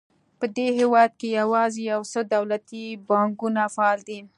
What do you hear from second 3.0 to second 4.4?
بانکونه فعال دي.